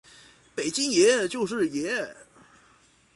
[0.55, 2.03] 北京爷，就是爷！